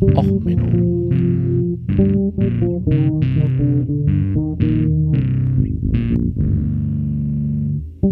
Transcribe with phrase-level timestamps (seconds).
[0.00, 1.10] Och, Menno.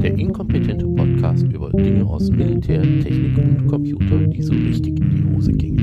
[0.02, 5.34] Der inkompetente Podcast über Dinge aus Militär, Technik und Computer, die so richtig in die
[5.34, 5.78] Hose gingen.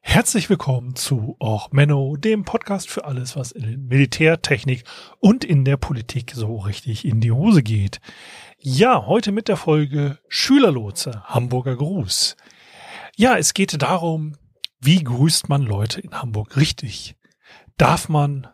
[0.00, 4.82] Herzlich willkommen zu Och Menno, dem Podcast für alles, was in Militär, Technik
[5.20, 8.00] und in der Politik so richtig in die Hose geht.
[8.58, 12.36] Ja, heute mit der Folge Schülerlotse, Hamburger Gruß.
[13.20, 14.36] Ja, es geht darum,
[14.78, 17.16] wie grüßt man Leute in Hamburg richtig?
[17.76, 18.46] Darf man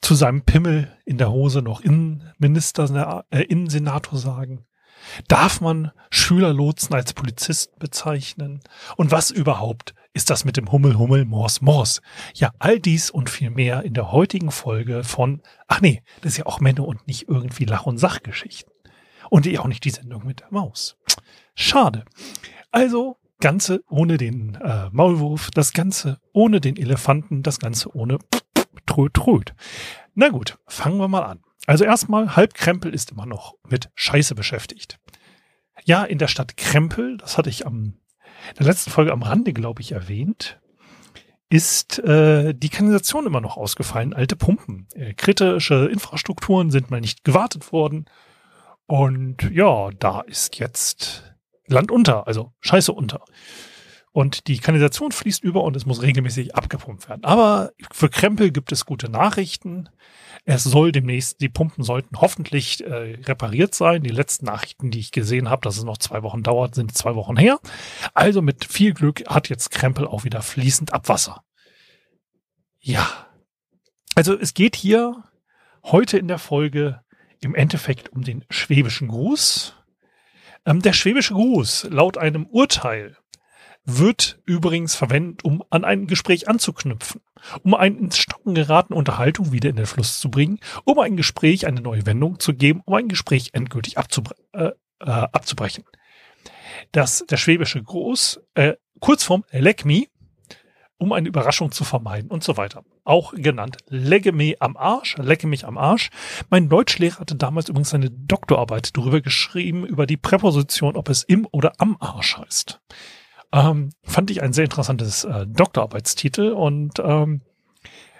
[0.00, 4.66] zu seinem Pimmel in der Hose noch Innenminister, äh, Innensenator sagen?
[5.28, 8.60] Darf man Schülerlotsen als Polizist bezeichnen?
[8.96, 12.02] Und was überhaupt ist das mit dem Hummel, Hummel, Mors, Mors?
[12.34, 16.38] Ja, all dies und viel mehr in der heutigen Folge von, ach nee, das ist
[16.38, 18.72] ja auch Männer und nicht irgendwie Lach- und Sachgeschichten.
[19.30, 20.96] Und auch nicht die Sendung mit der Maus.
[21.54, 22.04] Schade.
[22.72, 28.18] Also, Ganze ohne den äh, Maulwurf, das Ganze ohne den Elefanten, das Ganze ohne
[28.86, 29.54] Tröd, Tröd.
[30.14, 31.40] Na gut, fangen wir mal an.
[31.66, 34.98] Also erstmal, halb Krempel ist immer noch mit Scheiße beschäftigt.
[35.84, 37.94] Ja, in der Stadt Krempel, das hatte ich am
[38.50, 40.60] in der letzten Folge am Rande, glaube ich, erwähnt,
[41.48, 44.86] ist äh, die Kanalisation immer noch ausgefallen, alte Pumpen.
[44.94, 48.06] Äh, kritische Infrastrukturen sind mal nicht gewartet worden.
[48.86, 51.31] Und ja, da ist jetzt
[51.66, 53.24] Land unter, also Scheiße unter.
[54.12, 57.24] Und die Kanalisation fließt über und es muss regelmäßig abgepumpt werden.
[57.24, 59.88] Aber für Krempel gibt es gute Nachrichten.
[60.44, 64.02] Es soll demnächst, die Pumpen sollten hoffentlich äh, repariert sein.
[64.02, 67.14] Die letzten Nachrichten, die ich gesehen habe, dass es noch zwei Wochen dauert, sind zwei
[67.14, 67.58] Wochen her.
[68.12, 71.42] Also mit viel Glück hat jetzt Krempel auch wieder fließend Abwasser.
[72.80, 73.08] Ja.
[74.14, 75.24] Also es geht hier
[75.84, 77.00] heute in der Folge
[77.40, 79.74] im Endeffekt um den schwäbischen Gruß.
[80.64, 83.16] Ähm, der schwäbische Gruß laut einem Urteil
[83.84, 87.20] wird übrigens verwendet, um an ein Gespräch anzuknüpfen,
[87.64, 91.66] um eine ins Stocken geratene Unterhaltung wieder in den Fluss zu bringen, um ein Gespräch
[91.66, 94.70] eine neue Wendung zu geben, um ein Gespräch endgültig abzubre äh,
[95.00, 95.84] äh, abzubrechen.
[96.92, 100.04] Das, der schwäbische Gruß, äh, Kurzform Leck me,
[100.96, 102.84] um eine Überraschung zu vermeiden und so weiter.
[103.04, 106.10] Auch genannt Legge me am Arsch, lecke mich am Arsch.
[106.50, 111.46] Mein Deutschlehrer hatte damals übrigens seine Doktorarbeit darüber geschrieben, über die Präposition, ob es im
[111.50, 112.80] oder am Arsch heißt.
[113.52, 117.42] Ähm, fand ich ein sehr interessantes äh, Doktorarbeitstitel und ähm,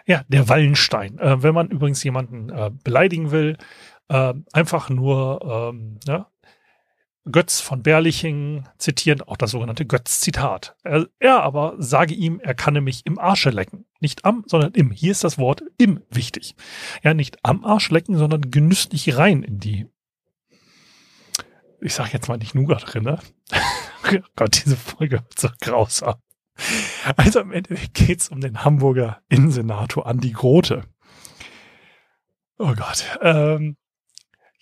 [0.05, 1.19] ja, der Wallenstein.
[1.19, 3.57] Äh, wenn man übrigens jemanden äh, beleidigen will,
[4.09, 6.27] äh, einfach nur ähm, ja,
[7.31, 10.77] Götz von Berliching zitieren, auch das sogenannte Götz-Zitat.
[10.83, 13.85] Er, er aber sage ihm, er kann nämlich im Arsche lecken.
[14.01, 14.91] Nicht am, sondern im.
[14.91, 16.57] Hier ist das Wort im wichtig.
[17.05, 19.87] Ja, nicht am Arsch lecken, sondern genüsslich rein in die,
[21.81, 23.19] ich sag jetzt mal nicht Nougat drin, ne?
[24.37, 26.17] Gott, diese Folge wird so grausam.
[27.17, 30.85] Also am Ende geht's um den Hamburger Innensenator Andi Grote.
[32.59, 33.05] Oh Gott.
[33.21, 33.77] Ähm,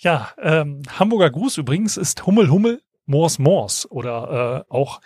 [0.00, 5.00] ja, ähm, Hamburger Gruß übrigens ist Hummel Hummel, Mors Mors oder äh, auch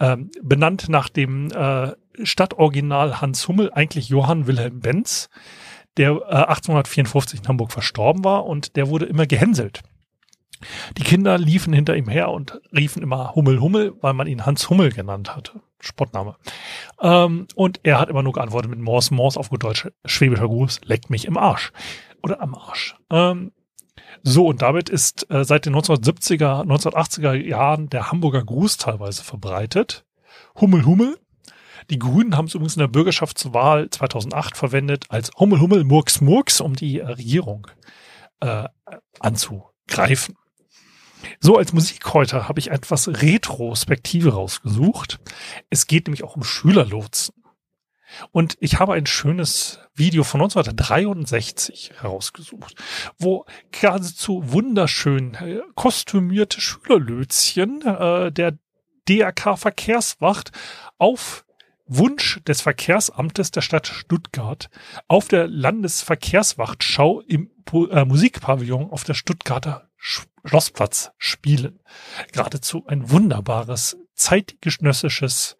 [0.00, 1.92] ähm, benannt nach dem äh,
[2.22, 5.30] Stadtoriginal Hans Hummel, eigentlich Johann Wilhelm Benz,
[5.96, 9.82] der äh, 1854 in Hamburg verstorben war und der wurde immer gehänselt.
[10.96, 14.68] Die Kinder liefen hinter ihm her und riefen immer Hummel Hummel, weil man ihn Hans
[14.70, 15.60] Hummel genannt hatte.
[15.80, 16.36] Spottname.
[17.00, 20.80] Ähm, und er hat immer nur geantwortet mit Mors Mors auf gut Deutsch, schwäbischer Gruß,
[20.84, 21.72] leckt mich im Arsch.
[22.22, 22.96] Oder am Arsch.
[23.10, 23.52] Ähm,
[24.22, 30.04] so, und damit ist äh, seit den 1970er, 1980er Jahren der Hamburger Gruß teilweise verbreitet.
[30.60, 31.18] Hummel Hummel.
[31.90, 36.60] Die Grünen haben es übrigens in der Bürgerschaftswahl 2008 verwendet als Hummel Hummel Murks Murks,
[36.60, 37.66] um die äh, Regierung
[38.40, 38.68] äh,
[39.18, 40.36] anzugreifen.
[41.40, 45.20] So, als Musik heute habe ich etwas Retrospektive rausgesucht.
[45.70, 47.34] Es geht nämlich auch um Schülerlotsen.
[48.30, 52.74] Und ich habe ein schönes Video von 1963 herausgesucht,
[53.18, 58.58] wo geradezu wunderschön äh, kostümierte Schülerlötzchen äh, der
[59.08, 60.52] DRK Verkehrswacht
[60.98, 61.44] auf
[61.86, 64.70] Wunsch des Verkehrsamtes der Stadt Stuttgart
[65.08, 71.80] auf der Landesverkehrswachtschau im äh, Musikpavillon auf der Stuttgarter Schlossplatz spielen.
[72.32, 75.56] Geradezu ein wunderbares, zeitgenössisches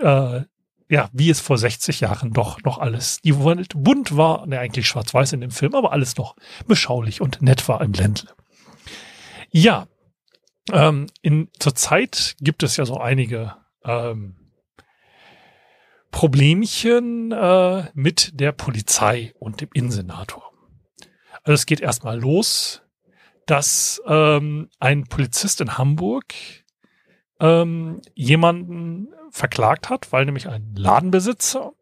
[0.00, 0.42] äh,
[0.88, 3.20] ja, wie es vor 60 Jahren doch noch alles.
[3.22, 6.36] Die Welt bunt war, ne, eigentlich schwarz-weiß in dem Film, aber alles noch
[6.66, 8.30] beschaulich und nett war im Ländle.
[9.50, 9.86] Ja,
[10.72, 14.36] ähm, in, zur Zeit gibt es ja so einige ähm,
[16.10, 20.50] Problemchen äh, mit der Polizei und dem Innensenator.
[21.42, 22.82] Also es geht erstmal los,
[23.46, 26.34] dass ähm, ein Polizist in Hamburg
[27.40, 31.72] ähm, jemanden verklagt hat, weil nämlich ein Ladenbesitzer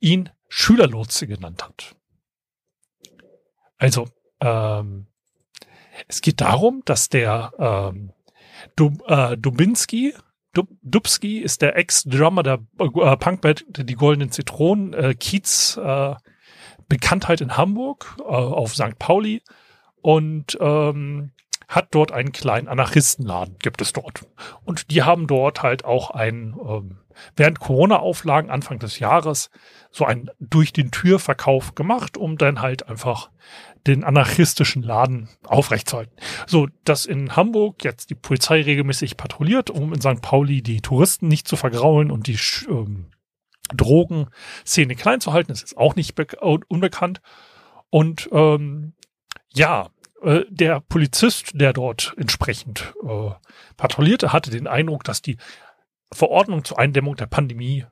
[0.00, 1.96] ihn Schülerlotse genannt hat.
[3.78, 4.08] Also,
[4.40, 5.06] ähm,
[6.08, 8.12] es geht darum, dass der ähm,
[8.76, 10.14] Dub, äh, Dubinski,
[10.52, 16.14] Dub, Dubski ist der Ex-Drummer der äh, Punkband Die Goldenen Zitronen, äh, Kiez, äh,
[16.88, 18.98] Bekanntheit in Hamburg, äh, auf St.
[18.98, 19.42] Pauli
[20.00, 21.32] und ähm,
[21.68, 24.24] hat dort einen kleinen Anarchistenladen, gibt es dort.
[24.64, 26.98] Und die haben dort halt auch ein, ähm,
[27.34, 29.50] während Corona-Auflagen Anfang des Jahres,
[29.90, 33.30] so ein durch den Türverkauf gemacht, um dann halt einfach
[33.86, 36.16] den anarchistischen Laden aufrechtzuerhalten.
[36.46, 40.22] So, dass in Hamburg jetzt die Polizei regelmäßig patrouilliert, um in St.
[40.22, 43.06] Pauli die Touristen nicht zu vergraulen und die ähm,
[43.74, 46.16] Drogenszene klein zu halten, ist auch nicht
[46.68, 47.20] unbekannt.
[47.90, 48.94] Und ähm,
[49.52, 49.88] ja,
[50.22, 53.30] äh, der Polizist, der dort entsprechend äh,
[53.76, 55.36] patrouillierte, hatte den Eindruck, dass die
[56.12, 57.84] Verordnung zur Eindämmung der Pandemie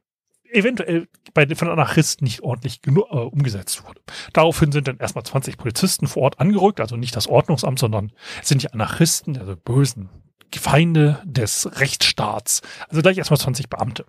[0.44, 4.00] eventuell bei den von Anarchisten nicht ordentlich genug, äh, umgesetzt wurde.
[4.32, 8.48] Daraufhin sind dann erstmal 20 Polizisten vor Ort angerückt, also nicht das Ordnungsamt, sondern es
[8.48, 10.10] sind die Anarchisten, also bösen
[10.58, 12.62] Feinde des Rechtsstaats.
[12.88, 14.06] Also gleich erstmal 20 Beamte.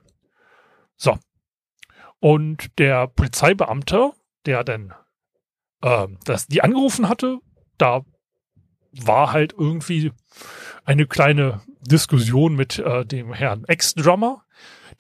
[0.96, 1.18] So.
[2.20, 4.12] Und der Polizeibeamte,
[4.46, 4.94] der dann
[5.82, 7.40] äh, das, die angerufen hatte,
[7.78, 8.04] da
[8.92, 10.12] war halt irgendwie
[10.86, 14.44] eine kleine Diskussion mit äh, dem Herrn Ex-Drummer,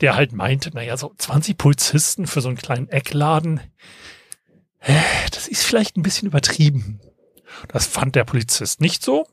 [0.01, 3.61] der halt meinte, naja, so 20 Polizisten für so einen kleinen Eckladen,
[4.79, 4.93] äh,
[5.31, 6.99] das ist vielleicht ein bisschen übertrieben.
[7.69, 9.27] Das fand der Polizist nicht so.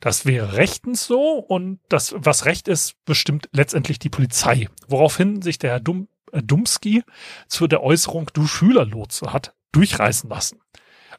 [0.00, 4.68] Das wäre rechtens so und das, was recht ist, bestimmt letztendlich die Polizei.
[4.88, 7.02] Woraufhin sich der Herr Dum, äh, Dumski
[7.48, 10.60] zu der Äußerung du Schülerlotse hat durchreißen lassen.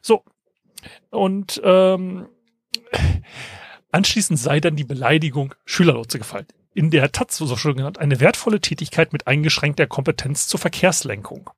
[0.02, 0.24] So.
[1.10, 2.26] Und ähm,
[3.96, 6.46] Anschließend sei dann die Beleidigung Schülerlotse gefallen.
[6.74, 11.48] In der Taz, so schon genannt, eine wertvolle Tätigkeit mit eingeschränkter Kompetenz zur Verkehrslenkung.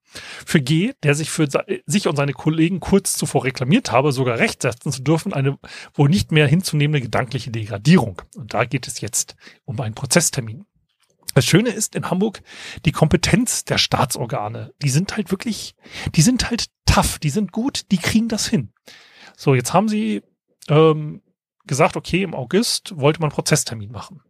[0.47, 1.49] Für G, der sich für
[1.87, 5.59] sich und seine Kollegen kurz zuvor reklamiert habe, sogar recht setzen zu dürfen, eine
[5.95, 8.23] wohl nicht mehr hinzunehmende gedankliche Degradierung.
[8.37, 9.35] Und da geht es jetzt
[9.65, 10.65] um einen Prozesstermin.
[11.35, 12.41] Das Schöne ist in Hamburg
[12.85, 14.73] die Kompetenz der Staatsorgane.
[14.83, 15.75] Die sind halt wirklich,
[16.15, 18.73] die sind halt tough, die sind gut, die kriegen das hin.
[19.41, 20.25] So, jetzt haben sie
[20.69, 21.23] ähm,
[21.65, 24.21] gesagt, okay, im August wollte man Prozesstermin machen.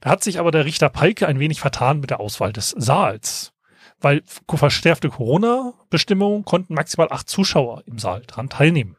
[0.00, 3.54] Da hat sich aber der Richter Palke ein wenig vertan mit der Auswahl des Saals,
[3.98, 8.98] weil verstärkte Corona-Bestimmungen konnten maximal acht Zuschauer im Saal dran teilnehmen.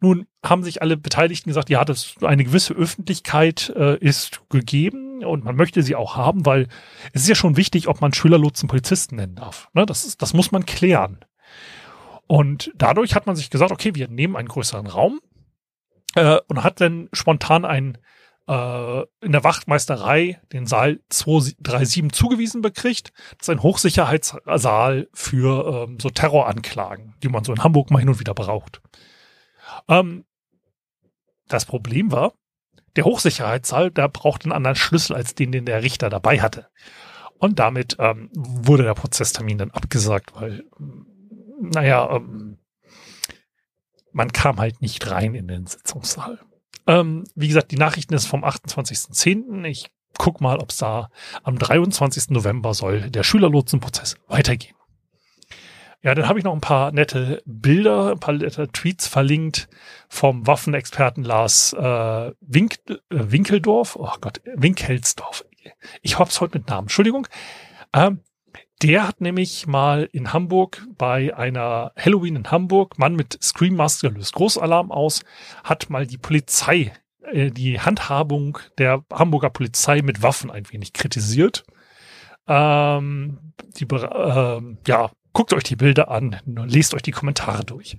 [0.00, 5.44] Nun haben sich alle Beteiligten gesagt, ja, das eine gewisse Öffentlichkeit äh, ist gegeben und
[5.44, 6.66] man möchte sie auch haben, weil
[7.12, 9.68] es ist ja schon wichtig, ob man Schülerlotsen Polizisten nennen darf.
[9.72, 11.24] Ne, das, ist, das muss man klären.
[12.28, 15.20] Und dadurch hat man sich gesagt, okay, wir nehmen einen größeren Raum
[16.14, 17.98] äh, und hat dann spontan einen
[18.46, 23.12] äh, in der Wachtmeisterei den Saal 237 zugewiesen bekriegt.
[23.38, 28.10] Das ist ein Hochsicherheitssaal für ähm, so Terroranklagen, die man so in Hamburg mal hin
[28.10, 28.82] und wieder braucht.
[29.88, 30.24] Ähm,
[31.48, 32.34] das Problem war,
[32.96, 36.68] der Hochsicherheitssaal, der braucht einen anderen Schlüssel als den, den der Richter dabei hatte.
[37.38, 40.64] Und damit ähm, wurde der Prozesstermin dann abgesagt, weil
[41.70, 42.58] naja, ähm,
[44.12, 46.40] man kam halt nicht rein in den Sitzungssaal.
[46.86, 49.64] Ähm, wie gesagt, die Nachrichten ist vom 28.10.
[49.64, 51.10] Ich guck mal, ob es da
[51.42, 52.30] am 23.
[52.30, 54.74] November soll der Schülerlotsenprozess weitergehen.
[56.00, 59.68] Ja, dann habe ich noch ein paar nette Bilder, ein paar nette Tweets verlinkt
[60.08, 63.96] vom Waffenexperten Lars äh, Wink, äh, Winkeldorf.
[63.96, 65.44] Oh Gott, Winkelsdorf.
[66.02, 66.84] Ich hab's heute mit Namen.
[66.84, 67.26] Entschuldigung.
[67.92, 68.20] Ähm,
[68.82, 74.10] der hat nämlich mal in Hamburg bei einer Halloween in Hamburg, Mann mit Scream Master
[74.10, 75.22] löst Großalarm aus,
[75.64, 76.92] hat mal die Polizei,
[77.24, 81.64] äh, die Handhabung der Hamburger Polizei mit Waffen ein wenig kritisiert.
[82.46, 87.96] Ähm, die, äh, ja, guckt euch die Bilder an, lest euch die Kommentare durch.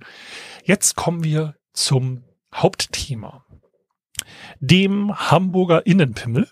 [0.64, 3.44] Jetzt kommen wir zum Hauptthema.
[4.58, 6.48] Dem Hamburger Innenpimmel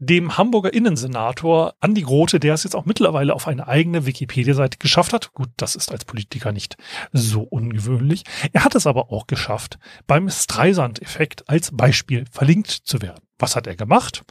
[0.00, 5.12] dem Hamburger Innensenator Andi Grote, der es jetzt auch mittlerweile auf eine eigene Wikipedia-Seite geschafft
[5.12, 5.32] hat.
[5.32, 6.76] Gut, das ist als Politiker nicht
[7.12, 8.24] so ungewöhnlich.
[8.52, 13.22] Er hat es aber auch geschafft, beim Streisand-Effekt als Beispiel verlinkt zu werden.
[13.38, 14.24] Was hat er gemacht?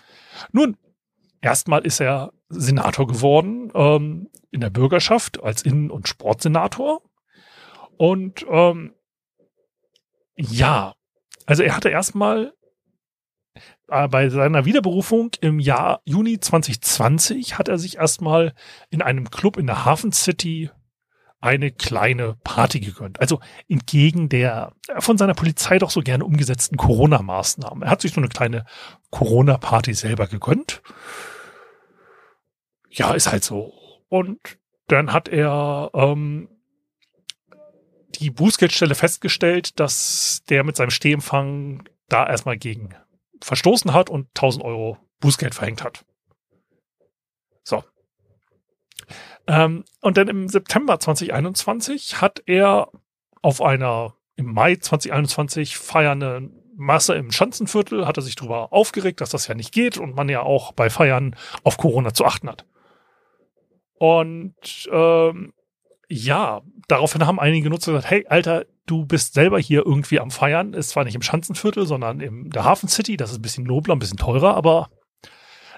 [0.51, 0.77] Nun,
[1.41, 7.01] erstmal ist er Senator geworden ähm, in der Bürgerschaft als Innen- und Sportsenator.
[7.97, 8.93] Und ähm,
[10.35, 10.93] ja,
[11.45, 12.53] also er hatte erstmal
[13.87, 18.53] bei seiner Wiederberufung im Jahr Juni 2020 hat er sich erstmal
[18.89, 20.69] in einem Club in der Hafen City
[21.39, 23.19] eine kleine Party gegönnt.
[23.21, 27.83] Also entgegen der von seiner Polizei doch so gerne umgesetzten Corona-Maßnahmen.
[27.83, 28.65] Er hat sich so eine kleine
[29.11, 30.81] Corona-Party selber gegönnt.
[32.89, 33.73] Ja, ist halt so.
[34.09, 36.49] Und dann hat er ähm,
[38.15, 42.95] die Bußgeldstelle festgestellt, dass der mit seinem Stehempfang da erstmal gegen
[43.41, 46.05] verstoßen hat und 1000 Euro Bußgeld verhängt hat.
[47.63, 47.83] So.
[49.47, 52.89] Ähm, und dann im September 2021 hat er
[53.41, 59.31] auf einer im Mai 2021 feiernde Masse im Schanzenviertel, hat er sich darüber aufgeregt, dass
[59.31, 62.65] das ja nicht geht und man ja auch bei Feiern auf Corona zu achten hat.
[63.95, 65.53] Und ähm,
[66.07, 70.73] ja, daraufhin haben einige Nutzer gesagt, hey, Alter, du bist selber hier irgendwie am Feiern,
[70.73, 73.95] ist zwar nicht im Schanzenviertel, sondern in der Hafen City, das ist ein bisschen nobler,
[73.95, 74.89] ein bisschen teurer, aber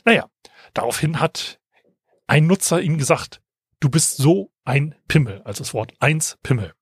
[0.05, 0.25] naja,
[0.73, 1.59] daraufhin hat
[2.27, 3.41] ein Nutzer ihm gesagt,
[3.79, 6.73] du bist so ein Pimmel, also das Wort eins Pimmel.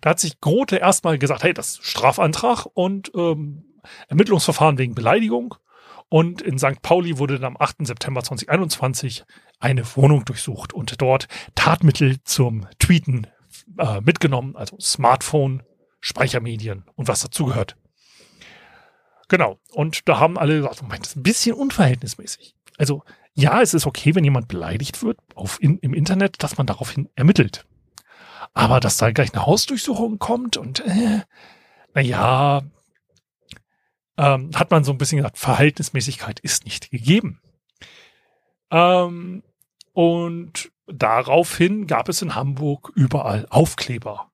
[0.00, 3.64] Da hat sich Grote erstmal gesagt, hey, das ist Strafantrag und ähm,
[4.08, 5.54] Ermittlungsverfahren wegen Beleidigung.
[6.08, 6.82] Und in St.
[6.82, 7.86] Pauli wurde dann am 8.
[7.86, 9.24] September 2021
[9.60, 13.26] eine Wohnung durchsucht und dort Tatmittel zum Tweeten
[13.78, 15.62] äh, mitgenommen, also Smartphone,
[16.00, 17.76] Speichermedien und was dazugehört.
[19.28, 19.58] Genau.
[19.72, 22.56] Und da haben alle gesagt, Moment, das ist ein bisschen unverhältnismäßig.
[22.78, 23.04] Also
[23.34, 27.08] ja, es ist okay, wenn jemand beleidigt wird auf in, im Internet, dass man daraufhin
[27.14, 27.66] ermittelt.
[28.54, 31.20] Aber dass da gleich eine Hausdurchsuchung kommt und äh,
[31.94, 32.62] naja,
[34.16, 37.40] ähm, hat man so ein bisschen gesagt, Verhältnismäßigkeit ist nicht gegeben.
[38.70, 39.42] Ähm,
[39.92, 44.30] und daraufhin gab es in Hamburg überall Aufkleber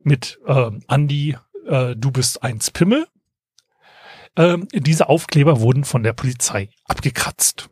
[0.00, 3.06] mit ähm, Andi, äh, du bist ein Pimmel.
[4.36, 7.68] Ähm, diese Aufkleber wurden von der Polizei abgekratzt.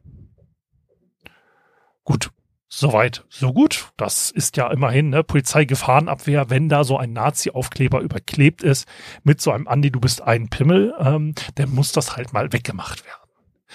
[2.04, 2.30] Gut,
[2.68, 3.92] soweit, so gut.
[3.96, 8.86] Das ist ja immerhin ne, Polizeigefahrenabwehr, wenn da so ein Nazi-Aufkleber überklebt ist
[9.22, 13.04] mit so einem Andi, du bist ein Pimmel, ähm, dann muss das halt mal weggemacht
[13.04, 13.19] werden.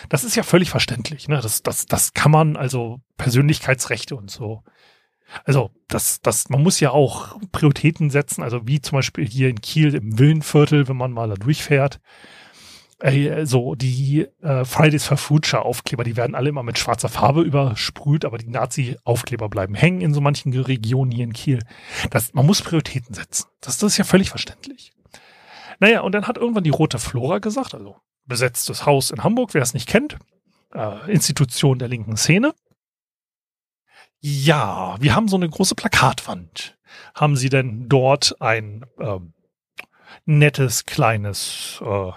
[0.09, 1.27] Das ist ja völlig verständlich.
[1.27, 1.39] Ne?
[1.41, 4.63] Das, das, das kann man, also Persönlichkeitsrechte und so.
[5.43, 9.59] Also, das, das, man muss ja auch Prioritäten setzen, also wie zum Beispiel hier in
[9.59, 11.99] Kiel im Villenviertel, wenn man mal da durchfährt.
[12.99, 17.41] Äh, so, die äh, Fridays for Future Aufkleber, die werden alle immer mit schwarzer Farbe
[17.41, 21.59] übersprüht, aber die Nazi-Aufkleber bleiben hängen in so manchen Regionen hier in Kiel.
[22.11, 23.47] Das, man muss Prioritäten setzen.
[23.61, 24.93] Das, das ist ja völlig verständlich.
[25.79, 29.61] Naja, und dann hat irgendwann die Rote Flora gesagt, also besetztes Haus in Hamburg, wer
[29.61, 30.17] es nicht kennt,
[30.73, 32.53] äh, Institution der linken Szene.
[34.19, 36.77] Ja, wir haben so eine große Plakatwand.
[37.13, 39.33] Haben Sie denn dort ein ähm,
[40.25, 42.11] nettes kleines äh,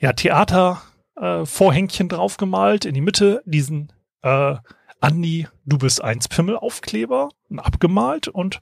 [0.00, 4.56] ja, Theatervorhängchen äh, draufgemalt, in die Mitte diesen äh,
[5.00, 8.60] Andi, du bist eins Pimmel Aufkleber abgemalt und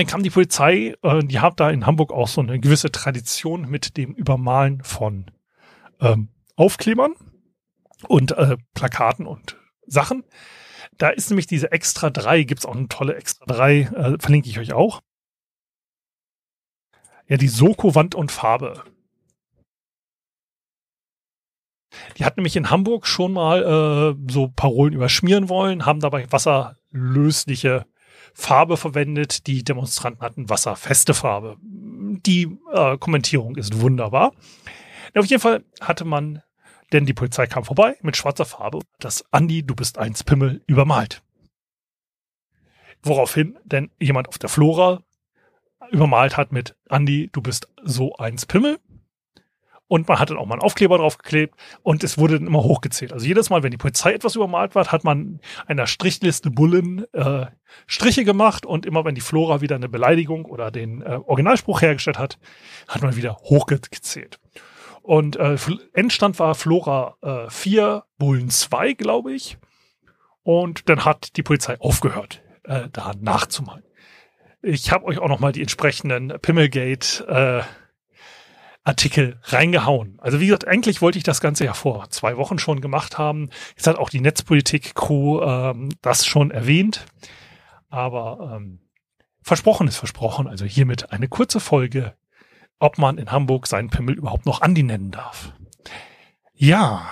[0.00, 3.68] dann kam die Polizei, äh, die hat da in Hamburg auch so eine gewisse Tradition
[3.68, 5.30] mit dem Übermalen von
[6.00, 7.14] ähm, Aufklebern
[8.08, 10.24] und äh, Plakaten und Sachen.
[10.96, 14.48] Da ist nämlich diese Extra 3, gibt es auch eine tolle Extra 3, äh, verlinke
[14.48, 15.02] ich euch auch.
[17.28, 18.82] Ja, die Soko Wand und Farbe.
[22.16, 27.84] Die hat nämlich in Hamburg schon mal äh, so Parolen überschmieren wollen, haben dabei wasserlösliche
[28.34, 29.46] Farbe verwendet.
[29.46, 31.56] Die Demonstranten hatten wasserfeste Farbe.
[31.62, 34.32] Die äh, Kommentierung ist wunderbar.
[35.14, 36.42] auf jeden Fall hatte man,
[36.92, 41.22] denn die Polizei kam vorbei mit schwarzer Farbe, das Andi, du bist eins Pimmel übermalt.
[43.02, 45.02] Woraufhin denn jemand auf der Flora
[45.90, 48.78] übermalt hat mit Andi, du bist so eins Pimmel.
[49.90, 53.12] Und man hat dann auch mal einen Aufkleber draufgeklebt und es wurde dann immer hochgezählt.
[53.12, 57.46] Also jedes Mal, wenn die Polizei etwas übermalt war, hat man einer Strichliste Bullen äh,
[57.88, 62.20] Striche gemacht und immer wenn die Flora wieder eine Beleidigung oder den äh, Originalspruch hergestellt
[62.20, 62.38] hat,
[62.86, 64.38] hat man wieder hochgezählt.
[65.02, 65.56] Und äh,
[65.92, 69.58] Endstand war Flora äh, 4, Bullen 2, glaube ich.
[70.44, 73.82] Und dann hat die Polizei aufgehört, äh, da nachzumalen.
[74.62, 77.62] Ich habe euch auch noch mal die entsprechenden Pimmelgate äh,
[78.82, 80.18] Artikel reingehauen.
[80.20, 83.50] Also wie gesagt, eigentlich wollte ich das Ganze ja vor zwei Wochen schon gemacht haben.
[83.76, 87.06] Jetzt hat auch die Netzpolitik-Crew ähm, das schon erwähnt.
[87.88, 88.80] Aber ähm,
[89.42, 90.46] versprochen ist versprochen.
[90.46, 92.14] Also hiermit eine kurze Folge,
[92.78, 95.52] ob man in Hamburg seinen Pimmel überhaupt noch Andi nennen darf.
[96.54, 97.06] Ja,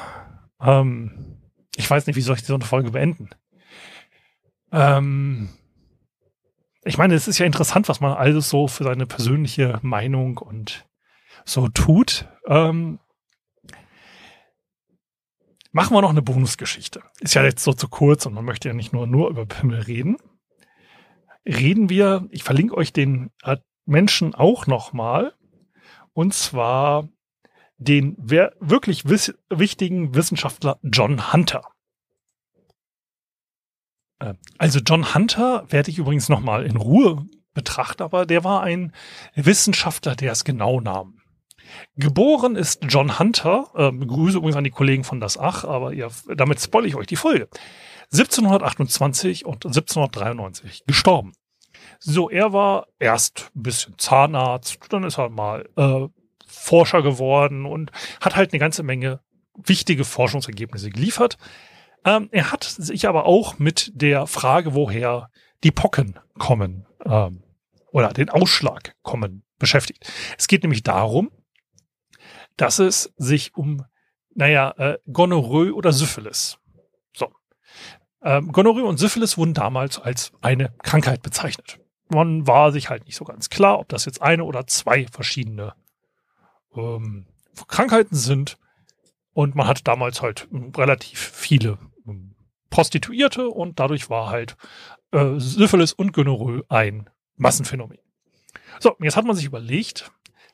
[0.61, 1.39] ähm,
[1.77, 3.31] ich weiß nicht, wie soll ich so eine Folge beenden.
[4.73, 5.51] Ähm,
[6.83, 10.87] ich meine, es ist ja interessant, was man alles so für seine persönliche Meinung und
[11.49, 12.29] so tut.
[12.47, 12.99] Ähm,
[15.73, 17.03] machen wir noch eine Bonusgeschichte.
[17.21, 19.81] Ist ja jetzt so zu kurz und man möchte ja nicht nur, nur über Pimmel
[19.81, 20.17] reden.
[21.47, 23.31] reden wir, ich verlinke euch den
[23.87, 25.35] Menschen auch nochmal,
[26.13, 27.09] und zwar
[27.79, 31.63] den wirklich wiss wichtigen Wissenschaftler John Hunter.
[34.19, 38.93] Äh, also John Hunter werde ich übrigens nochmal in Ruhe betrachten, aber der war ein
[39.35, 41.19] Wissenschaftler, der es genau nahm.
[41.97, 46.11] Geboren ist John Hunter, äh, Grüße übrigens an die Kollegen von Das Ach, aber ihr,
[46.35, 47.49] damit spoil ich euch die Folge.
[48.13, 51.33] 1728 und 1793 gestorben.
[51.99, 56.07] So, er war erst ein bisschen Zahnarzt, dann ist er mal äh,
[56.47, 59.21] Forscher geworden und hat halt eine ganze Menge
[59.55, 61.37] wichtige Forschungsergebnisse geliefert.
[62.05, 65.31] Ähm, er hat sich aber auch mit der Frage, woher
[65.65, 67.43] die Pocken kommen ähm,
[67.91, 70.11] oder den Ausschlag kommen, beschäftigt.
[70.39, 71.31] Es geht nämlich darum,
[72.59, 73.85] dass es sich um,
[74.35, 76.59] naja, äh, Gonorrhoe oder Syphilis.
[77.15, 77.33] So.
[78.23, 81.81] Ähm, Gonorrhoe und Syphilis wurden damals als eine Krankheit bezeichnet.
[82.09, 85.75] Man war sich halt nicht so ganz klar, ob das jetzt eine oder zwei verschiedene
[86.75, 87.27] ähm,
[87.67, 88.59] Krankheiten sind.
[89.33, 92.35] Und man hatte damals halt relativ viele ähm,
[92.71, 94.57] Prostituierte und dadurch war halt
[95.13, 97.99] äh, Syphilis und Gonorrhoe ein Massenphänomen.
[98.81, 100.11] So, jetzt hat man sich überlegt,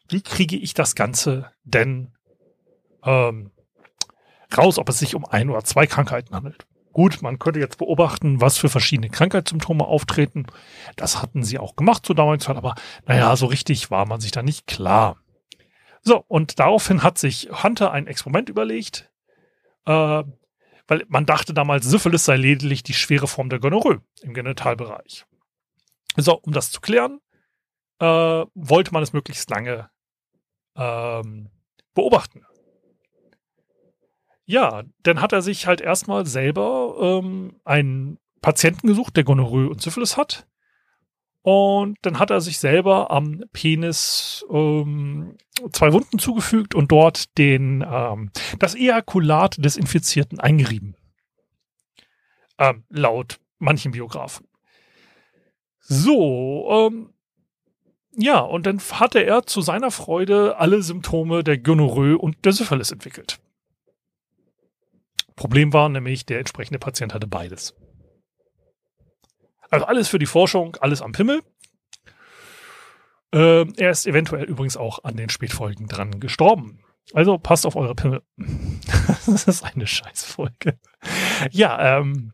[0.09, 2.13] wie kriege ich das Ganze denn
[3.05, 3.51] ähm,
[4.57, 6.67] raus, ob es sich um ein oder zwei Krankheiten handelt.
[6.93, 10.47] Gut, man könnte jetzt beobachten, was für verschiedene Krankheitssymptome auftreten.
[10.97, 14.31] Das hatten sie auch gemacht zur damaligen Zeit, aber naja, so richtig war man sich
[14.31, 15.19] da nicht klar.
[16.03, 19.11] So, und daraufhin hat sich Hunter ein Experiment überlegt,
[19.87, 20.23] äh,
[20.87, 25.25] weil man dachte damals, Syphilis sei lediglich die schwere Form der Gonorrhoe im Genitalbereich.
[26.17, 27.19] So, um das zu klären,
[27.99, 29.91] äh, wollte man es möglichst lange
[30.77, 31.51] ähm,
[31.95, 32.43] beobachten.
[34.47, 39.81] Ja, dann hat er sich halt erstmal selber ähm, einen Patienten gesucht, der Gonorrhoe und
[39.81, 40.47] Syphilis hat.
[41.41, 45.37] Und dann hat er sich selber am Penis ähm,
[45.73, 50.97] zwei Wunden zugefügt und dort den ähm, das Ejakulat des Infizierten eingerieben.
[52.59, 54.47] Ähm, laut manchen Biografen.
[55.81, 57.14] So, ähm,
[58.17, 62.93] ja, und dann hatte er zu seiner Freude alle Symptome der Gonorrhoe und der Syphilis
[62.93, 63.41] entwickelt.
[65.37, 67.75] Problem war nämlich, der entsprechende Patient hatte beides.
[69.71, 71.43] Also alles für die Forschung, alles am Pimmel.
[73.33, 76.85] Äh, er ist eventuell übrigens auch an den Spätfolgen dran gestorben.
[77.13, 78.23] Also passt auf eure Pimmel.
[79.27, 80.79] das ist eine Scheißfolge.
[81.51, 82.33] Ja, ähm,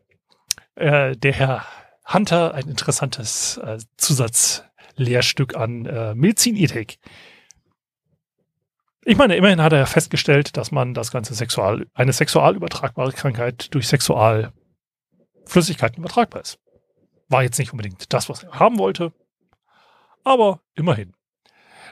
[0.75, 1.65] äh, der Herr
[2.05, 4.63] Hunter, ein interessantes äh, Zusatz
[4.95, 6.97] Lehrstück an äh, Medizinethik.
[9.03, 13.73] Ich meine, immerhin hat er festgestellt, dass man das ganze Sexual, eine sexual übertragbare Krankheit
[13.73, 16.59] durch Sexualflüssigkeiten übertragbar ist.
[17.27, 19.11] War jetzt nicht unbedingt das, was er haben wollte,
[20.23, 21.13] aber immerhin.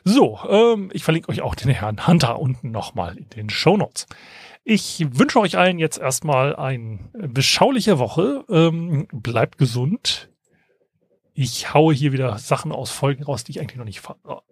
[0.03, 4.05] So, ähm, ich verlinke euch auch den Herrn Hunter unten nochmal in den Show Notes.
[4.63, 8.45] Ich wünsche euch allen jetzt erstmal eine beschauliche Woche.
[8.49, 10.28] Ähm, bleibt gesund
[11.39, 14.02] ich haue hier wieder Sachen aus Folgen raus, die ich eigentlich noch nicht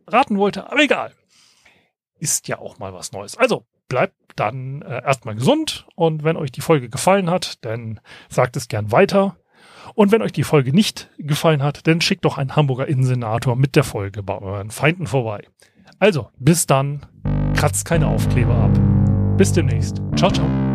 [0.08, 1.14] raten wollte, aber egal.
[2.20, 3.38] Ist ja auch mal was Neues.
[3.38, 8.56] Also bleibt dann äh, erstmal gesund und wenn euch die Folge gefallen hat, dann sagt
[8.56, 9.36] es gern weiter.
[9.96, 13.76] Und wenn euch die Folge nicht gefallen hat, dann schickt doch einen Hamburger Innensenator mit
[13.76, 15.48] der Folge bei euren Feinden vorbei.
[16.00, 17.06] Also, bis dann.
[17.56, 19.38] Kratzt keine Aufkleber ab.
[19.38, 20.02] Bis demnächst.
[20.16, 20.67] Ciao, ciao.